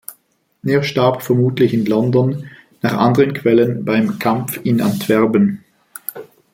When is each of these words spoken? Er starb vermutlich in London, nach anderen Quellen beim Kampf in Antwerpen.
Er 0.65 0.81
starb 0.81 1.21
vermutlich 1.21 1.75
in 1.75 1.85
London, 1.85 2.49
nach 2.81 2.95
anderen 2.97 3.33
Quellen 3.35 3.85
beim 3.85 4.17
Kampf 4.17 4.59
in 4.63 4.81
Antwerpen. 4.81 5.63